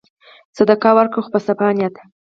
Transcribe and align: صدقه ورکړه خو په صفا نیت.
صدقه 0.57 0.89
ورکړه 0.95 1.21
خو 1.23 1.29
په 1.33 1.39
صفا 1.45 1.67
نیت. 1.77 1.95